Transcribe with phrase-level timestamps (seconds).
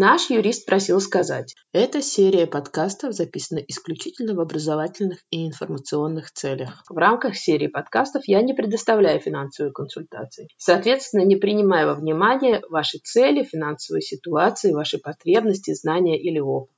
[0.00, 6.84] Наш юрист просил сказать, эта серия подкастов записана исключительно в образовательных и информационных целях.
[6.88, 10.46] В рамках серии подкастов я не предоставляю финансовые консультации.
[10.56, 16.77] Соответственно, не принимаю во внимание ваши цели, финансовые ситуации, ваши потребности, знания или опыт.